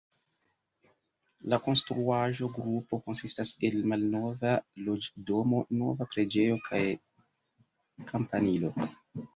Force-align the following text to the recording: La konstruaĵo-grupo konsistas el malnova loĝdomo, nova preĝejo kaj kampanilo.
La 1.53 1.59
konstruaĵo-grupo 1.65 3.01
konsistas 3.09 3.53
el 3.71 3.77
malnova 3.93 4.57
loĝdomo, 4.89 5.63
nova 5.85 6.13
preĝejo 6.17 6.61
kaj 6.71 6.85
kampanilo. 8.13 8.79